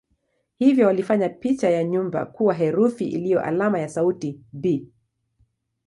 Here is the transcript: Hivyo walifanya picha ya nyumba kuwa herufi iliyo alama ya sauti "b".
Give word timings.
Hivyo 0.57 0.85
walifanya 0.87 1.29
picha 1.29 1.69
ya 1.69 1.83
nyumba 1.83 2.25
kuwa 2.25 2.53
herufi 2.53 3.05
iliyo 3.09 3.41
alama 3.41 3.79
ya 3.79 3.89
sauti 3.89 4.39
"b". 4.53 4.87